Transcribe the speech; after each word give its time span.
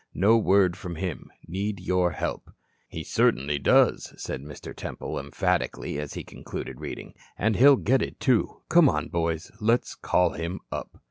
No 0.15 0.35
word 0.35 0.75
from 0.77 0.95
him. 0.95 1.31
Need 1.47 1.79
your 1.79 2.13
help." 2.13 2.49
"He 2.87 3.03
certainly 3.03 3.59
does," 3.59 4.15
said 4.19 4.41
Mr. 4.41 4.75
Temple, 4.75 5.19
emphatically, 5.19 5.99
as 5.99 6.15
he 6.15 6.23
concluded 6.23 6.81
reading. 6.81 7.13
"And 7.37 7.55
he'll 7.55 7.77
get 7.77 8.01
it, 8.01 8.19
too. 8.19 8.63
Come 8.67 8.89
on, 8.89 9.09
boys, 9.09 9.51
let's 9.59 9.93
call 9.93 10.31
him 10.31 10.59
up." 10.71 10.97